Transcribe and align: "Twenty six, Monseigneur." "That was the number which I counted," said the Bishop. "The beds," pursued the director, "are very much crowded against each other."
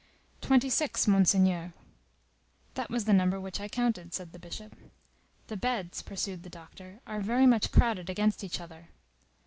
"Twenty 0.41 0.67
six, 0.71 1.07
Monseigneur." 1.07 1.73
"That 2.73 2.89
was 2.89 3.05
the 3.05 3.13
number 3.13 3.39
which 3.39 3.59
I 3.61 3.67
counted," 3.67 4.15
said 4.15 4.31
the 4.31 4.39
Bishop. 4.39 4.75
"The 5.45 5.55
beds," 5.57 6.01
pursued 6.01 6.41
the 6.41 6.49
director, 6.49 7.01
"are 7.05 7.21
very 7.21 7.45
much 7.45 7.71
crowded 7.71 8.09
against 8.09 8.43
each 8.43 8.59
other." 8.59 8.87